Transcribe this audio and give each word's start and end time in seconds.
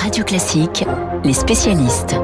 Radio 0.00 0.24
Classique, 0.24 0.84
les 1.24 1.32
spécialistes. 1.32 2.14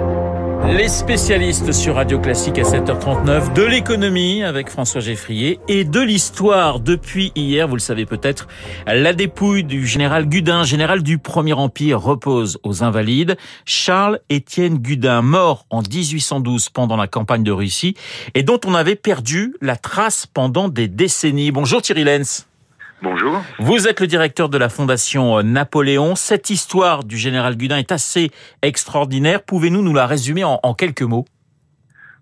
Les 0.68 0.88
spécialistes 0.88 1.72
sur 1.72 1.96
Radio 1.96 2.20
Classique 2.20 2.58
à 2.58 2.62
7h39 2.62 3.52
de 3.52 3.62
l'économie 3.62 4.44
avec 4.44 4.70
François 4.70 5.00
Geffrier 5.00 5.58
et 5.68 5.84
de 5.84 6.00
l'histoire 6.00 6.78
depuis 6.78 7.32
hier, 7.34 7.66
vous 7.66 7.74
le 7.74 7.80
savez 7.80 8.06
peut-être, 8.06 8.46
la 8.86 9.12
dépouille 9.12 9.64
du 9.64 9.86
général 9.86 10.28
Gudin, 10.28 10.62
général 10.62 11.02
du 11.02 11.18
Premier 11.18 11.52
Empire, 11.52 12.00
repose 12.00 12.58
aux 12.62 12.84
Invalides. 12.84 13.36
Charles-Étienne 13.64 14.78
Gudin, 14.78 15.22
mort 15.22 15.66
en 15.68 15.82
1812 15.82 16.70
pendant 16.70 16.96
la 16.96 17.08
campagne 17.08 17.42
de 17.42 17.52
Russie 17.52 17.94
et 18.34 18.42
dont 18.42 18.60
on 18.64 18.74
avait 18.74 18.96
perdu 18.96 19.54
la 19.60 19.76
trace 19.76 20.26
pendant 20.26 20.68
des 20.68 20.88
décennies. 20.88 21.50
Bonjour 21.50 21.82
Thierry 21.82 22.04
Lenz. 22.04 22.46
Bonjour. 23.04 23.42
Vous 23.58 23.86
êtes 23.86 24.00
le 24.00 24.06
directeur 24.06 24.48
de 24.48 24.56
la 24.56 24.70
Fondation 24.70 25.42
Napoléon. 25.42 26.16
Cette 26.16 26.48
histoire 26.48 27.04
du 27.04 27.18
général 27.18 27.54
Gudin 27.54 27.76
est 27.76 27.92
assez 27.92 28.30
extraordinaire. 28.62 29.42
Pouvez-nous 29.42 29.82
nous 29.82 29.92
la 29.92 30.06
résumer 30.06 30.42
en, 30.42 30.58
en 30.62 30.72
quelques 30.72 31.02
mots? 31.02 31.26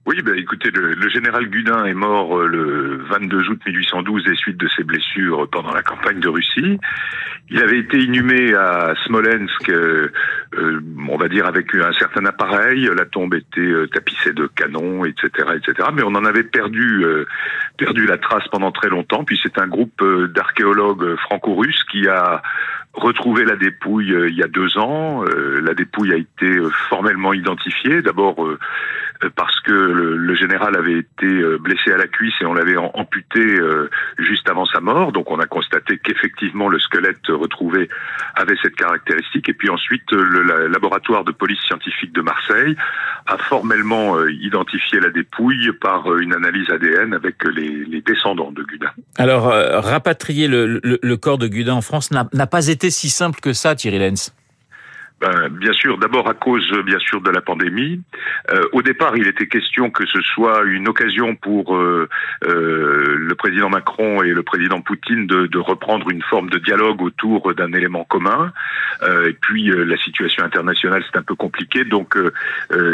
Oui, 0.04 0.20
bah, 0.22 0.32
écoutez, 0.36 0.70
le, 0.70 0.94
le, 0.94 1.08
général 1.08 1.48
Gudin 1.48 1.84
est 1.84 1.94
mort 1.94 2.36
euh, 2.36 2.48
le 2.48 3.04
22 3.08 3.48
août 3.50 3.60
1812 3.64 4.24
des 4.24 4.34
suites 4.34 4.56
de 4.56 4.68
ses 4.76 4.82
blessures 4.82 5.48
pendant 5.48 5.72
la 5.72 5.82
campagne 5.82 6.18
de 6.18 6.28
Russie. 6.28 6.80
Il 7.50 7.60
avait 7.60 7.78
été 7.78 7.98
inhumé 7.98 8.54
à 8.54 8.94
Smolensk, 9.04 9.68
euh, 9.68 10.08
euh, 10.54 10.80
on 11.08 11.16
va 11.16 11.28
dire 11.28 11.46
avec 11.46 11.74
un 11.74 11.92
certain 11.92 12.24
appareil. 12.24 12.88
La 12.96 13.04
tombe 13.04 13.34
était 13.34 13.60
euh, 13.60 13.86
tapissée 13.88 14.32
de 14.32 14.46
canons, 14.46 15.04
etc., 15.04 15.28
etc. 15.54 15.88
Mais 15.94 16.02
on 16.02 16.14
en 16.14 16.24
avait 16.24 16.44
perdu, 16.44 17.04
euh, 17.04 17.26
perdu 17.76 18.06
la 18.06 18.18
trace 18.18 18.48
pendant 18.48 18.72
très 18.72 18.88
longtemps. 18.88 19.24
Puis 19.24 19.38
c'est 19.42 19.58
un 19.58 19.66
groupe 19.66 20.02
d'archéologues 20.34 21.16
franco-russes 21.16 21.84
qui 21.84 22.08
a 22.08 22.42
retrouvé 22.94 23.44
la 23.44 23.56
dépouille 23.56 24.14
il 24.28 24.34
y 24.34 24.42
a 24.42 24.48
deux 24.48 24.76
ans. 24.78 25.24
la 25.24 25.74
dépouille 25.74 26.12
a 26.12 26.16
été 26.16 26.58
formellement 26.88 27.32
identifiée. 27.32 28.02
D'abord 28.02 28.46
parce 29.30 29.60
que 29.60 29.72
le, 29.72 30.34
général 30.34 30.76
avait 30.76 30.98
été 30.98 31.26
euh, 31.26 31.58
blessé 31.58 31.92
à 31.92 31.96
la 31.96 32.06
cuisse 32.06 32.34
et 32.40 32.46
on 32.46 32.54
l'avait 32.54 32.76
amputé 32.76 33.40
euh, 33.40 33.88
juste 34.18 34.48
avant 34.48 34.64
sa 34.66 34.80
mort. 34.80 35.12
Donc 35.12 35.30
on 35.30 35.38
a 35.38 35.46
constaté 35.46 35.98
qu'effectivement 35.98 36.68
le 36.68 36.78
squelette 36.78 37.26
retrouvé 37.28 37.88
avait 38.34 38.56
cette 38.62 38.74
caractéristique. 38.74 39.48
Et 39.48 39.54
puis 39.54 39.70
ensuite, 39.70 40.10
le 40.10 40.68
laboratoire 40.68 41.24
de 41.24 41.32
police 41.32 41.60
scientifique 41.66 42.12
de 42.12 42.22
Marseille 42.22 42.76
a 43.26 43.36
formellement 43.38 44.16
euh, 44.16 44.32
identifié 44.32 45.00
la 45.00 45.10
dépouille 45.10 45.70
par 45.80 46.16
une 46.16 46.34
analyse 46.34 46.68
ADN 46.70 47.14
avec 47.14 47.36
les, 47.44 48.02
descendants 48.02 48.50
de 48.50 48.62
Gudin. 48.64 48.90
Alors, 49.16 49.44
rapatrier 49.44 50.48
le, 50.48 50.80
le, 50.82 50.98
le, 51.00 51.16
corps 51.16 51.38
de 51.38 51.46
Gudin 51.46 51.74
en 51.74 51.82
France 51.82 52.10
n'a 52.10 52.46
pas 52.46 52.66
été 52.66 52.90
si 52.90 53.10
simple 53.10 53.38
que 53.40 53.52
ça, 53.52 53.76
Thierry 53.76 53.98
Lenz. 53.98 54.32
Ben, 55.22 55.48
bien 55.50 55.72
sûr, 55.72 55.98
d'abord 55.98 56.28
à 56.28 56.34
cause 56.34 56.68
bien 56.84 56.98
sûr 56.98 57.20
de 57.20 57.30
la 57.30 57.40
pandémie. 57.40 58.00
Euh, 58.50 58.62
au 58.72 58.82
départ, 58.82 59.16
il 59.16 59.28
était 59.28 59.46
question 59.46 59.88
que 59.88 60.04
ce 60.04 60.20
soit 60.20 60.64
une 60.64 60.88
occasion 60.88 61.36
pour 61.36 61.76
euh, 61.76 62.08
euh, 62.44 63.16
le 63.18 63.34
président 63.36 63.68
Macron 63.68 64.24
et 64.24 64.30
le 64.30 64.42
président 64.42 64.80
Poutine 64.80 65.28
de, 65.28 65.46
de 65.46 65.58
reprendre 65.60 66.10
une 66.10 66.22
forme 66.22 66.50
de 66.50 66.58
dialogue 66.58 67.02
autour 67.02 67.54
d'un 67.54 67.72
élément 67.72 68.02
commun. 68.02 68.52
Euh, 69.02 69.28
et 69.28 69.34
puis 69.34 69.70
la 69.72 69.96
situation 69.96 70.42
internationale 70.42 71.04
c'est 71.08 71.16
un 71.16 71.22
peu 71.22 71.36
compliqué, 71.36 71.84
donc 71.84 72.16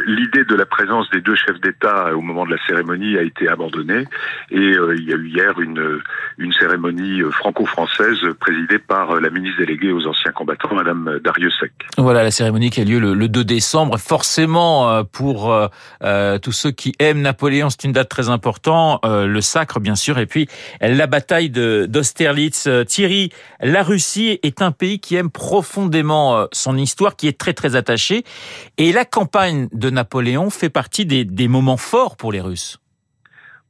l'idée 0.06 0.44
de 0.44 0.54
la 0.54 0.66
présence 0.66 1.08
des 1.10 1.22
deux 1.22 1.34
chefs 1.34 1.60
d'État 1.60 2.14
au 2.14 2.20
moment 2.20 2.44
de 2.44 2.50
la 2.50 2.62
cérémonie 2.66 3.16
a 3.16 3.22
été 3.22 3.48
abandonnée. 3.48 4.04
Et 4.50 4.76
il 4.96 5.04
y 5.08 5.12
a 5.14 5.16
eu 5.16 5.28
hier 5.28 5.58
une 5.60 6.00
une 6.36 6.52
cérémonie 6.52 7.22
franco-française 7.30 8.18
présidée 8.38 8.78
par 8.78 9.18
la 9.20 9.30
ministre 9.30 9.58
déléguée 9.58 9.92
aux 9.92 10.06
anciens 10.06 10.32
combattants, 10.32 10.74
Madame 10.74 11.18
Dariussec. 11.24 11.72
Voilà 11.96 12.17
la 12.22 12.30
cérémonie 12.30 12.70
qui 12.70 12.80
a 12.80 12.84
lieu 12.84 12.98
le, 12.98 13.14
le 13.14 13.28
2 13.28 13.44
décembre. 13.44 13.98
Forcément, 13.98 14.90
euh, 14.90 15.02
pour 15.04 15.52
euh, 15.52 15.68
euh, 16.02 16.38
tous 16.38 16.52
ceux 16.52 16.70
qui 16.70 16.94
aiment 16.98 17.22
Napoléon, 17.22 17.70
c'est 17.70 17.84
une 17.84 17.92
date 17.92 18.08
très 18.08 18.28
importante. 18.28 19.00
Le 19.04 19.40
sacre, 19.40 19.80
bien 19.80 19.96
sûr, 19.96 20.18
et 20.18 20.26
puis 20.26 20.48
la 20.80 21.06
bataille 21.06 21.50
d'Austerlitz. 21.50 22.68
Thierry, 22.86 23.30
la 23.60 23.82
Russie 23.82 24.38
est 24.42 24.62
un 24.62 24.72
pays 24.72 25.00
qui 25.00 25.16
aime 25.16 25.30
profondément 25.30 26.46
son 26.52 26.76
histoire, 26.76 27.16
qui 27.16 27.28
est 27.28 27.38
très 27.38 27.52
très 27.52 27.76
attaché. 27.76 28.24
Et 28.76 28.92
la 28.92 29.04
campagne 29.04 29.68
de 29.72 29.90
Napoléon 29.90 30.50
fait 30.50 30.70
partie 30.70 31.06
des 31.06 31.48
moments 31.48 31.76
forts 31.76 32.16
pour 32.16 32.32
les 32.32 32.40
Russes. 32.40 32.78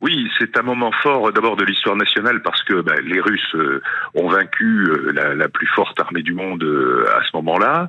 Oui, 0.00 0.30
c'est 0.38 0.56
un 0.56 0.62
moment 0.62 0.92
fort 0.92 1.32
d'abord 1.32 1.56
de 1.56 1.64
l'histoire 1.64 1.96
nationale 1.96 2.40
parce 2.42 2.62
que 2.62 2.82
ben, 2.82 2.94
les 3.04 3.20
Russes 3.20 3.54
euh, 3.56 3.82
ont 4.14 4.28
vaincu 4.28 4.86
euh, 4.88 5.10
la, 5.12 5.34
la, 5.34 5.48
plus 5.48 5.66
forte 5.66 5.98
armée 5.98 6.22
du 6.22 6.34
monde 6.34 6.62
euh, 6.62 7.04
à 7.16 7.24
ce 7.24 7.30
moment-là. 7.34 7.88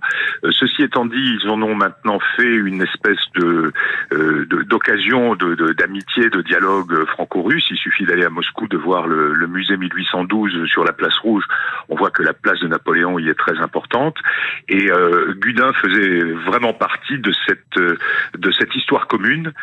ceci 0.50 0.81
étant 0.81 1.06
dit, 1.06 1.38
ils 1.40 1.47
en 1.47 1.62
ont 1.62 1.75
maintenant 1.75 2.20
fait 2.36 2.52
une 2.52 2.81
espèce 2.81 3.20
de 3.36 3.72
d'occasion 4.68 5.36
de, 5.36 5.53
d'amitié, 5.74 6.30
de, 6.30 6.38
de, 6.38 6.42
dialogue 6.42 7.06
franco-russe. 7.09 7.66
Il 7.70 7.78
suffit 7.78 8.06
d'aller 8.06 8.26
à 8.26 8.30
Moscou, 8.30 8.68
de 8.68 8.78
voir 8.78 9.06
le, 9.06 9.34
le, 9.34 9.47
musée 9.47 9.78
1812 9.78 10.66
sur 10.66 10.84
la 10.84 10.94
place 10.94 11.16
rouge. 11.20 11.44
On 11.90 11.96
voit 11.96 12.09
que 12.09 12.24
la 12.24 12.34
place 12.34 12.59
de 12.59 12.68
Napoléon 12.68 13.20
y 13.20 13.30
est 13.30 13.38
très 13.38 13.59
importante. 13.59 14.18
Et 14.68 14.90
Gudin 15.38 15.74
faisait 15.74 16.22
vraiment 16.47 16.74
partie 16.74 17.20
de 17.20 17.31
cette 17.46 17.78
de 17.78 18.52
cette 18.52 18.76
histoire 18.76 19.08
commune, 19.08 19.53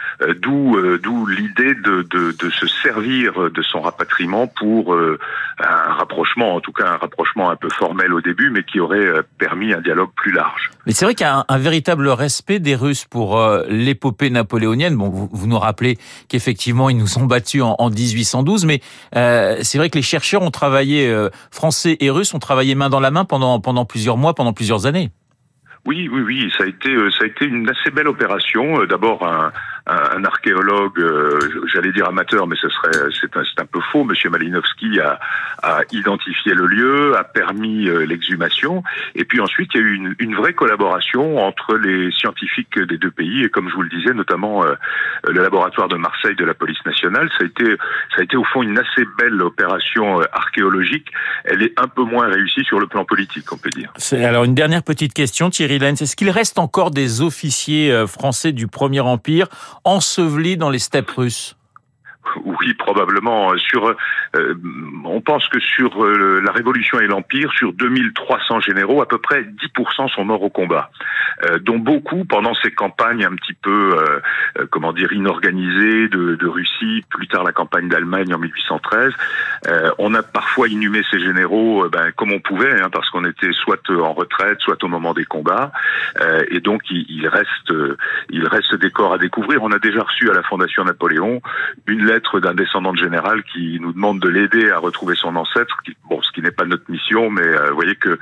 d'où 0.42 0.78
d'où 1.02 1.26
l'idée 1.26 1.74
de, 1.74 2.02
de 2.02 2.35
de 2.38 2.50
se 2.50 2.66
servir 2.66 3.50
de 3.50 3.62
son 3.62 3.80
rapatriement 3.80 4.46
pour 4.46 4.94
euh, 4.94 5.18
un 5.58 5.94
rapprochement, 5.94 6.54
en 6.54 6.60
tout 6.60 6.72
cas 6.72 6.86
un 6.86 6.96
rapprochement 6.96 7.50
un 7.50 7.56
peu 7.56 7.68
formel 7.70 8.12
au 8.12 8.20
début, 8.20 8.50
mais 8.50 8.62
qui 8.62 8.80
aurait 8.80 8.98
euh, 8.98 9.22
permis 9.38 9.72
un 9.72 9.80
dialogue 9.80 10.10
plus 10.14 10.32
large. 10.32 10.70
Mais 10.86 10.92
c'est 10.92 11.04
vrai 11.04 11.14
qu'il 11.14 11.26
y 11.26 11.28
a 11.28 11.38
un, 11.38 11.44
un, 11.48 11.58
véritable 11.58 12.08
respect 12.08 12.58
des 12.58 12.74
Russes 12.74 13.04
pour 13.04 13.38
euh, 13.38 13.64
l'épopée 13.68 14.30
napoléonienne. 14.30 14.96
Bon, 14.96 15.08
vous, 15.08 15.28
vous 15.32 15.46
nous 15.46 15.58
rappelez 15.58 15.98
qu'effectivement 16.28 16.90
ils 16.90 16.96
nous 16.96 17.18
ont 17.18 17.24
battus 17.24 17.62
en, 17.62 17.76
en 17.78 17.90
1812, 17.90 18.66
mais 18.66 18.80
euh, 19.16 19.56
c'est 19.62 19.78
vrai 19.78 19.88
que 19.88 19.96
les 19.96 20.02
chercheurs 20.02 20.42
ont 20.42 20.50
travaillé, 20.50 21.14
français 21.50 21.96
et 22.00 22.10
russes 22.10 22.34
ont 22.34 22.38
travaillé 22.38 22.74
main 22.74 22.90
dans 22.90 23.00
la 23.00 23.10
main 23.10 23.24
pendant 23.24 23.60
pendant 23.60 23.84
plusieurs 23.84 24.16
mois, 24.16 24.34
pendant 24.34 24.52
plusieurs 24.52 24.86
années. 24.86 25.10
Oui, 25.86 26.08
oui, 26.12 26.22
oui, 26.22 26.52
ça 26.56 26.64
a 26.64 26.66
été 26.66 26.94
ça 27.12 27.24
a 27.24 27.26
été 27.26 27.44
une 27.46 27.68
assez 27.70 27.90
belle 27.90 28.08
opération. 28.08 28.84
D'abord 28.84 29.26
un 29.26 29.52
un, 29.86 30.24
archéologue, 30.24 30.98
euh, 30.98 31.38
j'allais 31.72 31.92
dire 31.92 32.08
amateur, 32.08 32.46
mais 32.46 32.56
ce 32.56 32.68
serait 32.68 33.08
c'est 33.20 33.36
un, 33.36 33.42
un, 33.62 33.66
peu 33.66 33.80
faux. 33.92 34.04
Monsieur 34.04 34.30
Malinowski 34.30 34.98
a, 35.00 35.20
a, 35.62 35.82
identifié 35.92 36.54
le 36.54 36.66
lieu, 36.66 37.16
a 37.16 37.22
permis 37.22 37.88
euh, 37.88 38.04
l'exhumation, 38.04 38.82
et 39.14 39.24
puis 39.24 39.40
ensuite 39.40 39.70
il 39.74 39.80
y 39.80 39.84
a 39.84 39.86
eu 39.86 39.94
une, 39.94 40.14
une, 40.18 40.34
vraie 40.34 40.54
collaboration 40.54 41.38
entre 41.38 41.76
les 41.76 42.10
scientifiques 42.10 42.78
des 42.78 42.98
deux 42.98 43.12
pays, 43.12 43.44
et 43.44 43.48
comme 43.48 43.68
je 43.68 43.74
vous 43.74 43.82
le 43.82 43.88
disais, 43.88 44.12
notamment 44.12 44.64
euh, 44.64 44.74
le 45.28 45.40
laboratoire 45.40 45.88
de 45.88 45.96
Marseille 45.96 46.34
de 46.34 46.44
la 46.44 46.54
police 46.54 46.84
nationale. 46.84 47.30
Ça 47.38 47.44
a 47.44 47.46
été 47.46 47.76
ça 48.14 48.20
a 48.20 48.24
été 48.24 48.36
au 48.36 48.44
fond 48.44 48.62
une 48.62 48.78
assez 48.78 49.04
belle 49.18 49.40
opération 49.40 50.20
archéologique. 50.32 51.12
Elle 51.44 51.62
est 51.62 51.78
un 51.80 51.86
peu 51.86 52.02
moins 52.02 52.26
réussie 52.28 52.64
sur 52.64 52.80
le 52.80 52.86
plan 52.88 53.04
politique, 53.04 53.52
on 53.52 53.56
peut 53.56 53.70
dire. 53.70 53.92
Alors 54.12 54.44
une 54.44 54.54
dernière 54.54 54.82
petite 54.82 55.14
question, 55.14 55.50
Thierry 55.50 55.78
Lenz, 55.78 56.02
est-ce 56.02 56.16
qu'il 56.16 56.30
reste 56.30 56.58
encore 56.58 56.90
des 56.90 57.22
officiers 57.22 58.04
français 58.06 58.52
du 58.52 58.66
Premier 58.66 59.00
Empire 59.00 59.46
enseveli 59.86 60.56
dans 60.56 60.68
les 60.68 60.78
steppes 60.78 61.10
russes 61.10 61.56
oui, 62.44 62.74
probablement. 62.74 63.56
Sur, 63.56 63.96
euh, 64.34 64.54
on 65.04 65.20
pense 65.20 65.48
que 65.48 65.60
sur 65.60 66.04
euh, 66.04 66.40
la 66.44 66.52
Révolution 66.52 66.98
et 67.00 67.06
l'Empire, 67.06 67.52
sur 67.52 67.72
2300 67.72 68.60
généraux, 68.60 69.02
à 69.02 69.08
peu 69.08 69.18
près 69.18 69.42
10% 69.42 70.08
sont 70.08 70.24
morts 70.24 70.42
au 70.42 70.50
combat, 70.50 70.90
euh, 71.44 71.58
dont 71.58 71.78
beaucoup 71.78 72.24
pendant 72.24 72.54
ces 72.54 72.70
campagnes 72.70 73.24
un 73.24 73.34
petit 73.34 73.54
peu, 73.54 73.94
euh, 73.94 74.20
euh, 74.58 74.66
comment 74.70 74.92
dire, 74.92 75.12
inorganisées 75.12 76.08
de, 76.08 76.36
de, 76.36 76.46
Russie, 76.46 77.04
plus 77.10 77.28
tard 77.28 77.44
la 77.44 77.52
campagne 77.52 77.88
d'Allemagne 77.88 78.32
en 78.34 78.38
1813. 78.38 79.12
on 79.98 80.14
a 80.14 80.22
parfois 80.22 80.68
inhumé 80.68 81.02
ces 81.10 81.18
généraux 81.18 81.88
ben, 81.88 82.12
comme 82.16 82.32
on 82.32 82.40
pouvait, 82.40 82.80
hein, 82.80 82.88
parce 82.90 83.10
qu'on 83.10 83.24
était 83.24 83.52
soit 83.52 83.90
en 83.90 84.12
retraite, 84.12 84.60
soit 84.60 84.82
au 84.82 84.88
moment 84.88 85.12
des 85.12 85.24
combats, 85.24 85.72
et 86.50 86.60
donc 86.60 86.82
il, 86.90 87.04
il, 87.08 87.28
reste, 87.28 87.72
il 88.30 88.46
reste 88.46 88.74
des 88.76 88.90
corps 88.90 89.12
à 89.12 89.18
découvrir. 89.18 89.62
On 89.62 89.72
a 89.72 89.78
déjà 89.78 90.02
reçu 90.02 90.30
à 90.30 90.34
la 90.34 90.42
Fondation 90.42 90.84
Napoléon 90.84 91.42
une 91.86 92.06
lettre 92.06 92.40
d'un 92.40 92.54
descendant 92.54 92.92
de 92.92 92.98
général 92.98 93.42
qui 93.44 93.78
nous 93.80 93.92
demande 93.92 94.15
de 94.18 94.28
l'aider 94.28 94.70
à 94.70 94.78
retrouver 94.78 95.14
son 95.16 95.34
ancêtre. 95.36 95.76
Bon, 96.08 96.20
ce 96.22 96.30
qui 96.32 96.42
n'est 96.42 96.50
pas 96.50 96.64
notre 96.64 96.90
mission, 96.90 97.30
mais 97.30 97.42
euh, 97.42 97.70
vous 97.70 97.76
voyez 97.76 97.94
que 97.96 98.18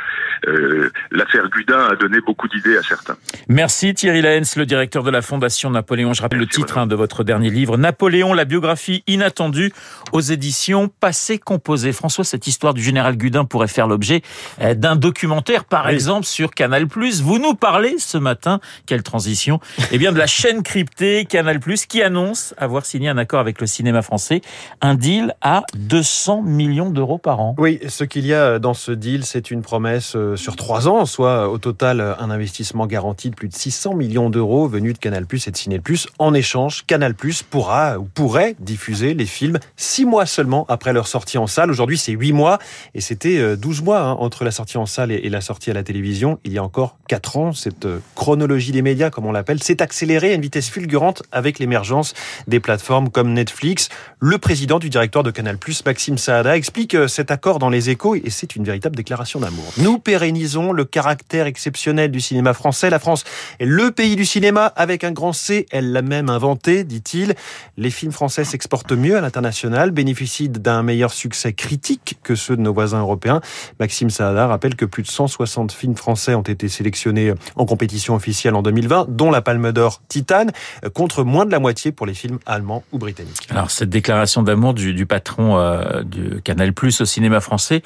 euh, 0.46 0.90
l'affaire 1.10 1.48
Gudin 1.50 1.88
a 1.90 1.96
donné 1.96 2.20
beaucoup 2.20 2.48
d'idées 2.48 2.76
à 2.76 2.82
certains. 2.82 3.16
Merci 3.48 3.94
Thierry 3.94 4.22
Lenz, 4.22 4.56
le 4.56 4.66
directeur 4.66 5.02
de 5.02 5.10
la 5.10 5.22
Fondation 5.22 5.70
Napoléon. 5.70 6.12
Je 6.12 6.22
rappelle 6.22 6.38
Merci, 6.38 6.60
le 6.60 6.64
titre 6.64 6.78
hein, 6.78 6.86
de 6.86 6.94
votre 6.94 7.24
dernier 7.24 7.50
livre, 7.50 7.76
Napoléon, 7.76 8.32
la 8.32 8.44
biographie 8.44 9.02
inattendue 9.06 9.72
aux 10.12 10.20
éditions 10.20 10.88
Passé 10.88 11.38
Composé. 11.38 11.92
François, 11.92 12.24
cette 12.24 12.46
histoire 12.46 12.74
du 12.74 12.82
général 12.82 13.16
Gudin 13.16 13.44
pourrait 13.44 13.68
faire 13.68 13.86
l'objet 13.86 14.22
euh, 14.60 14.74
d'un 14.74 14.96
documentaire, 14.96 15.64
par 15.64 15.86
oui. 15.86 15.92
exemple, 15.92 16.26
sur 16.26 16.50
Canal+. 16.50 16.86
Vous 17.22 17.38
nous 17.38 17.54
parlez 17.54 17.96
ce 17.98 18.18
matin, 18.18 18.60
quelle 18.86 19.02
transition, 19.02 19.60
eh 19.92 19.98
bien 19.98 20.12
de 20.12 20.18
la 20.18 20.26
chaîne 20.26 20.62
cryptée 20.62 21.24
Canal+, 21.24 21.60
qui 21.88 22.02
annonce 22.02 22.54
avoir 22.58 22.86
signé 22.86 23.08
un 23.08 23.18
accord 23.18 23.40
avec 23.40 23.60
le 23.60 23.66
cinéma 23.66 24.02
français, 24.02 24.40
un 24.80 24.94
deal 24.94 25.34
à 25.40 25.62
200 25.88 26.42
millions 26.42 26.90
d'euros 26.90 27.18
par 27.18 27.40
an. 27.40 27.54
Oui, 27.58 27.78
ce 27.88 28.04
qu'il 28.04 28.26
y 28.26 28.34
a 28.34 28.58
dans 28.58 28.74
ce 28.74 28.92
deal, 28.92 29.24
c'est 29.24 29.50
une 29.50 29.62
promesse 29.62 30.16
sur 30.36 30.56
trois 30.56 30.88
ans, 30.88 31.06
soit 31.06 31.48
au 31.48 31.58
total 31.58 32.00
un 32.18 32.30
investissement 32.30 32.86
garantie 32.86 33.30
de 33.30 33.34
plus 33.34 33.48
de 33.48 33.54
600 33.54 33.94
millions 33.94 34.30
d'euros 34.30 34.66
venus 34.66 34.94
de 34.94 34.98
Canal+ 34.98 35.26
et 35.30 35.50
de 35.50 35.56
Ciné+. 35.56 35.80
En 36.18 36.34
échange, 36.34 36.84
Canal+ 36.86 37.14
pourra 37.50 37.98
ou 37.98 38.04
pourrait 38.04 38.56
diffuser 38.60 39.14
les 39.14 39.26
films 39.26 39.58
six 39.76 40.04
mois 40.04 40.26
seulement 40.26 40.64
après 40.68 40.92
leur 40.92 41.06
sortie 41.06 41.38
en 41.38 41.46
salle. 41.46 41.70
Aujourd'hui, 41.70 41.98
c'est 41.98 42.12
huit 42.12 42.32
mois 42.32 42.58
et 42.94 43.00
c'était 43.00 43.56
12 43.56 43.82
mois 43.82 44.00
hein, 44.00 44.12
entre 44.12 44.44
la 44.44 44.50
sortie 44.50 44.78
en 44.78 44.86
salle 44.86 45.12
et 45.12 45.28
la 45.28 45.40
sortie 45.40 45.70
à 45.70 45.74
la 45.74 45.82
télévision. 45.82 46.38
Il 46.44 46.52
y 46.52 46.58
a 46.58 46.64
encore 46.64 46.96
quatre 47.08 47.36
ans, 47.36 47.52
cette 47.52 47.86
chronologie 48.14 48.72
des 48.72 48.82
médias, 48.82 49.10
comme 49.10 49.26
on 49.26 49.32
l'appelle, 49.32 49.62
s'est 49.62 49.82
accélérée 49.82 50.32
à 50.32 50.34
une 50.34 50.42
vitesse 50.42 50.70
fulgurante 50.70 51.22
avec 51.32 51.58
l'émergence 51.58 52.14
des 52.48 52.60
plateformes 52.60 53.10
comme 53.10 53.32
Netflix. 53.32 53.88
Le 54.20 54.38
président 54.38 54.78
du 54.78 54.88
directeur 54.88 55.22
de 55.22 55.30
Canal+, 55.30 55.58
Maxime 55.84 56.18
Saada, 56.18 56.56
explique 56.56 56.94
euh, 56.94 57.08
cet 57.08 57.30
accord 57.30 57.58
dans 57.58 57.70
les 57.70 57.90
échos 57.90 58.14
et 58.14 58.30
c'est 58.30 58.56
une 58.56 58.64
véritable 58.64 58.96
déclaration 58.96 59.40
d'amour. 59.40 59.64
Nous 59.78 59.98
pérennisons 59.98 60.72
le 60.72 60.84
caractère 60.84 61.46
exceptionnel 61.46 62.10
du 62.10 62.20
cinéma 62.20 62.54
français. 62.54 62.90
La 62.90 62.98
France 62.98 63.24
est 63.58 63.64
le 63.64 63.90
pays 63.90 64.16
du 64.16 64.24
cinéma 64.24 64.66
avec 64.76 65.04
un 65.04 65.12
grand 65.12 65.32
C. 65.32 65.66
Elle 65.70 65.92
l'a 65.92 66.02
même 66.02 66.28
inventé, 66.28 66.84
dit-il. 66.84 67.34
Les 67.76 67.90
films 67.90 68.12
français 68.12 68.44
s'exportent 68.44 68.92
mieux 68.92 69.16
à 69.16 69.20
l'international, 69.20 69.90
bénéficient 69.90 70.48
d'un 70.48 70.82
meilleur 70.82 71.12
succès 71.12 71.52
critique 71.52 72.18
que 72.22 72.34
ceux 72.34 72.56
de 72.56 72.62
nos 72.62 72.72
voisins 72.72 73.00
européens. 73.00 73.40
Maxime 73.80 74.10
Saada 74.10 74.46
rappelle 74.46 74.76
que 74.76 74.84
plus 74.84 75.02
de 75.02 75.08
160 75.08 75.72
films 75.72 75.96
français 75.96 76.34
ont 76.34 76.42
été 76.42 76.68
sélectionnés 76.68 77.32
en 77.56 77.66
compétition 77.66 78.14
officielle 78.14 78.54
en 78.54 78.62
2020, 78.62 79.06
dont 79.08 79.30
la 79.30 79.42
Palme 79.42 79.72
d'Or 79.72 80.02
Titane, 80.08 80.52
contre 80.92 81.24
moins 81.24 81.46
de 81.46 81.50
la 81.50 81.58
moitié 81.58 81.92
pour 81.92 82.06
les 82.06 82.14
films 82.14 82.38
allemands 82.46 82.84
ou 82.92 82.98
britanniques. 82.98 83.48
Alors 83.50 83.70
cette 83.70 83.90
déclaration 83.90 84.42
d'amour 84.42 84.74
du, 84.74 84.94
du, 84.94 85.06
patron 85.06 85.56
euh, 85.64 86.02
du 86.02 86.40
Canal 86.42 86.72
Plus 86.72 87.00
au 87.00 87.04
cinéma 87.04 87.40
français, 87.40 87.82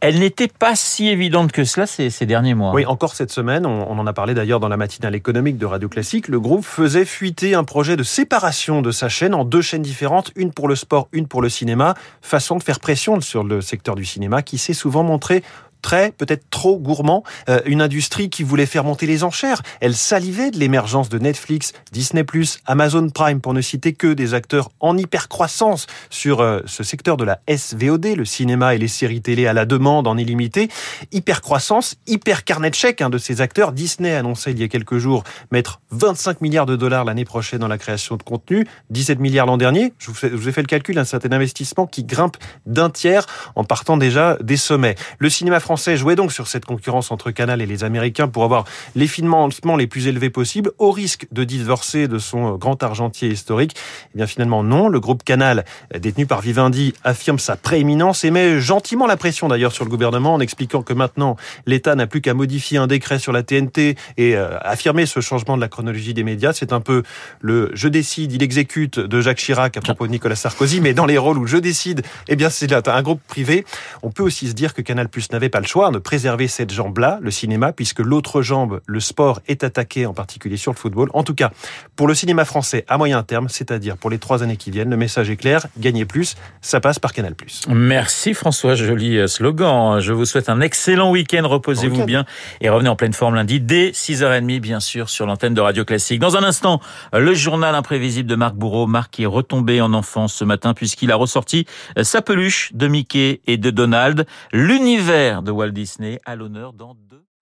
elle 0.00 0.18
n'était 0.18 0.48
pas 0.48 0.74
si 0.76 1.08
évidente 1.08 1.52
que 1.52 1.64
cela 1.64 1.86
ces, 1.86 2.10
derniers 2.26 2.54
mois. 2.54 2.72
Oui, 2.72 2.86
encore 2.86 3.14
cette 3.14 3.30
semaine, 3.30 3.66
on, 3.66 3.86
on 3.90 3.98
en 3.98 4.06
a 4.06 4.12
parlé 4.12 4.32
d'ailleurs 4.34 4.60
dans 4.60 4.68
la 4.68 4.76
matinale 4.76 5.14
économique 5.14 5.58
de 5.58 5.66
Radio 5.66 5.88
Classique, 5.88 6.28
le 6.28 6.40
groupe 6.40 6.64
faisait 6.64 7.04
fuiter 7.04 7.54
un 7.54 7.64
projet 7.64 7.96
de 7.96 8.02
séparation 8.02 8.82
de 8.82 8.90
sa 8.90 9.08
chaîne 9.08 9.34
en 9.34 9.44
deux 9.44 9.60
chaînes 9.60 9.82
différentes, 9.82 10.32
une 10.36 10.52
pour 10.52 10.68
le 10.68 10.74
sport, 10.74 11.08
une 11.12 11.26
pour 11.26 11.42
le 11.42 11.48
cinéma, 11.48 11.94
façon 12.22 12.56
de 12.56 12.62
faire 12.62 12.80
pression 12.80 13.20
sur 13.20 13.44
le 13.44 13.60
secteur 13.60 13.94
du 13.94 14.04
cinéma 14.04 14.42
qui 14.42 14.58
s'est 14.58 14.72
souvent 14.72 15.02
montré 15.02 15.42
très, 15.80 16.12
peut-être 16.12 16.48
trop 16.50 16.78
gourmand, 16.78 17.24
euh, 17.48 17.60
une 17.66 17.82
industrie 17.82 18.30
qui 18.30 18.42
voulait 18.42 18.66
faire 18.66 18.84
monter 18.84 19.06
les 19.06 19.24
enchères. 19.24 19.62
Elle 19.80 19.94
salivait 19.94 20.50
de 20.50 20.58
l'émergence 20.58 21.08
de 21.08 21.18
Netflix, 21.18 21.72
Disney+, 21.92 22.24
Amazon 22.66 23.08
Prime, 23.08 23.40
pour 23.40 23.54
ne 23.54 23.60
citer 23.60 23.92
que 23.92 24.12
des 24.12 24.34
acteurs 24.34 24.70
en 24.80 24.96
hyper-croissance 24.96 25.86
sur 26.10 26.40
euh, 26.40 26.60
ce 26.66 26.82
secteur 26.82 27.16
de 27.16 27.24
la 27.24 27.40
SVOD, 27.48 28.06
le 28.16 28.24
cinéma 28.24 28.74
et 28.74 28.78
les 28.78 28.88
séries 28.88 29.22
télé 29.22 29.46
à 29.46 29.52
la 29.52 29.64
demande 29.64 30.06
en 30.06 30.16
illimité. 30.16 30.68
Hyper-croissance, 31.12 31.96
hyper-carnet 32.06 32.70
de 32.70 32.74
chèques 32.74 33.00
hein, 33.00 33.10
de 33.10 33.18
ces 33.18 33.40
acteurs. 33.40 33.72
Disney 33.72 34.14
annonçait 34.14 34.52
il 34.52 34.60
y 34.60 34.64
a 34.64 34.68
quelques 34.68 34.98
jours 34.98 35.24
mettre 35.50 35.80
25 35.90 36.40
milliards 36.40 36.66
de 36.66 36.76
dollars 36.76 37.04
l'année 37.04 37.24
prochaine 37.24 37.60
dans 37.60 37.68
la 37.68 37.78
création 37.78 38.16
de 38.16 38.22
contenu, 38.22 38.66
17 38.90 39.18
milliards 39.18 39.46
l'an 39.46 39.56
dernier. 39.56 39.92
Je 39.98 40.10
vous 40.10 40.48
ai 40.48 40.52
fait 40.52 40.62
le 40.62 40.66
calcul, 40.66 40.98
un 40.98 41.04
certain 41.04 41.32
investissement 41.32 41.86
qui 41.86 42.04
grimpe 42.04 42.36
d'un 42.66 42.90
tiers 42.90 43.26
en 43.56 43.64
partant 43.64 43.96
déjà 43.96 44.36
des 44.40 44.56
sommets. 44.56 44.94
Le 45.18 45.28
cinéma 45.30 45.60
français 45.60 45.69
jouait 45.76 46.16
donc 46.16 46.32
sur 46.32 46.46
cette 46.48 46.64
concurrence 46.64 47.10
entre 47.10 47.30
Canal 47.30 47.62
et 47.62 47.66
les 47.66 47.84
Américains 47.84 48.28
pour 48.28 48.44
avoir 48.44 48.64
les 48.94 49.06
financements 49.06 49.76
les 49.76 49.86
plus 49.86 50.06
élevés 50.06 50.30
possibles, 50.30 50.72
au 50.78 50.90
risque 50.90 51.26
de 51.32 51.44
divorcer 51.44 52.08
de 52.08 52.18
son 52.18 52.56
grand 52.56 52.82
argentier 52.82 53.28
historique. 53.28 53.76
Eh 54.14 54.18
bien 54.18 54.26
finalement 54.26 54.62
non, 54.62 54.88
le 54.88 55.00
groupe 55.00 55.22
Canal, 55.22 55.64
détenu 55.98 56.26
par 56.26 56.40
Vivendi, 56.40 56.94
affirme 57.04 57.38
sa 57.38 57.56
prééminence 57.56 58.24
et 58.24 58.30
met 58.30 58.60
gentiment 58.60 59.06
la 59.06 59.16
pression 59.16 59.48
d'ailleurs 59.48 59.72
sur 59.72 59.84
le 59.84 59.90
gouvernement 59.90 60.34
en 60.34 60.40
expliquant 60.40 60.82
que 60.82 60.92
maintenant 60.92 61.36
l'État 61.66 61.94
n'a 61.94 62.06
plus 62.06 62.20
qu'à 62.20 62.34
modifier 62.34 62.78
un 62.78 62.86
décret 62.86 63.18
sur 63.18 63.32
la 63.32 63.42
TNT 63.42 63.96
et 64.16 64.36
euh, 64.36 64.58
affirmer 64.60 65.06
ce 65.06 65.20
changement 65.20 65.56
de 65.56 65.60
la 65.60 65.68
chronologie 65.68 66.14
des 66.14 66.24
médias. 66.24 66.52
C'est 66.52 66.72
un 66.72 66.80
peu 66.80 67.02
le 67.40 67.70
je 67.74 67.88
décide, 67.88 68.32
il 68.32 68.42
exécute 68.42 68.98
de 68.98 69.20
Jacques 69.20 69.38
Chirac 69.38 69.76
à 69.76 69.80
propos 69.80 70.06
de 70.06 70.12
Nicolas 70.12 70.36
Sarkozy, 70.36 70.80
mais 70.80 70.94
dans 70.94 71.06
les 71.06 71.18
rôles 71.18 71.38
où 71.38 71.46
je 71.46 71.56
décide, 71.56 72.02
eh 72.28 72.36
bien 72.36 72.50
c'est 72.50 72.72
un 72.88 73.02
groupe 73.02 73.20
privé. 73.26 73.64
On 74.02 74.10
peut 74.10 74.22
aussi 74.22 74.48
se 74.48 74.54
dire 74.54 74.74
que 74.74 74.82
Canal 74.82 75.08
Plus 75.08 75.30
n'avait 75.32 75.48
pas 75.48 75.59
le 75.60 75.66
choix 75.66 75.90
de 75.90 75.98
préserver 75.98 76.48
cette 76.48 76.72
jambe-là, 76.72 77.18
le 77.22 77.30
cinéma, 77.30 77.72
puisque 77.72 78.00
l'autre 78.00 78.42
jambe, 78.42 78.80
le 78.86 79.00
sport, 79.00 79.40
est 79.46 79.62
attaqué 79.64 80.06
en 80.06 80.14
particulier 80.14 80.56
sur 80.56 80.72
le 80.72 80.76
football. 80.76 81.10
En 81.12 81.22
tout 81.22 81.34
cas, 81.34 81.50
pour 81.96 82.08
le 82.08 82.14
cinéma 82.14 82.44
français 82.44 82.84
à 82.88 82.98
moyen 82.98 83.22
terme, 83.22 83.48
c'est-à-dire 83.48 83.96
pour 83.96 84.10
les 84.10 84.18
trois 84.18 84.42
années 84.42 84.56
qui 84.56 84.70
viennent, 84.70 84.90
le 84.90 84.96
message 84.96 85.30
est 85.30 85.36
clair, 85.36 85.66
gagner 85.78 86.04
plus, 86.04 86.36
ça 86.60 86.80
passe 86.80 86.98
par 86.98 87.12
Canal+. 87.12 87.34
Merci 87.68 88.34
François, 88.34 88.74
joli 88.74 89.18
euh, 89.18 89.26
slogan. 89.26 90.00
Je 90.00 90.12
vous 90.12 90.24
souhaite 90.24 90.48
un 90.48 90.60
excellent 90.60 91.10
week-end, 91.10 91.46
reposez-vous 91.46 91.96
week 91.96 92.06
bien 92.06 92.24
et 92.60 92.68
revenez 92.68 92.88
en 92.88 92.96
pleine 92.96 93.12
forme 93.12 93.34
lundi 93.34 93.60
dès 93.60 93.90
6h30 93.90 94.60
bien 94.60 94.80
sûr 94.80 95.08
sur 95.08 95.26
l'antenne 95.26 95.54
de 95.54 95.60
Radio 95.60 95.84
Classique. 95.84 96.20
Dans 96.20 96.36
un 96.36 96.42
instant, 96.42 96.80
le 97.12 97.34
journal 97.34 97.74
imprévisible 97.74 98.28
de 98.28 98.34
Marc 98.34 98.54
Bourreau, 98.54 98.86
Marc 98.86 99.10
qui 99.12 99.22
est 99.24 99.26
retombé 99.26 99.80
en 99.80 99.92
enfance 99.92 100.34
ce 100.34 100.44
matin 100.44 100.74
puisqu'il 100.74 101.12
a 101.12 101.16
ressorti 101.16 101.66
euh, 101.98 102.04
sa 102.04 102.22
peluche 102.22 102.70
de 102.72 102.88
Mickey 102.88 103.40
et 103.46 103.56
de 103.56 103.70
Donald, 103.70 104.26
l'univers 104.52 105.42
de 105.50 105.52
Walt 105.52 105.72
Disney 105.72 106.20
à 106.24 106.36
l'honneur 106.36 106.72
dans 106.72 106.94
deux 106.94 107.24